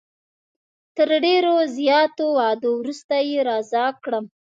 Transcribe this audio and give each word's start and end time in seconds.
تر 0.95 1.09
ډېرو 1.25 1.55
زیاتو 1.77 2.25
وعدو 2.37 2.71
وروسته 2.79 3.15
یې 3.29 3.37
رضا 3.49 3.85
کړم. 4.03 4.25